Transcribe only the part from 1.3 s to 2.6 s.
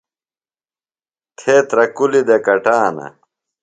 تھےۡ ترہ کُلیۡ دےۡ